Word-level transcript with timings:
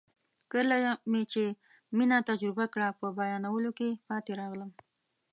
کله 0.51 0.75
مې 1.11 1.21
چې 1.31 1.43
مینه 1.97 2.17
تجربه 2.29 2.65
کړه 2.73 2.87
په 2.99 3.07
بیانولو 3.17 3.71
کې 3.77 3.89
پاتې 4.07 4.31
راغلم. 4.41 4.71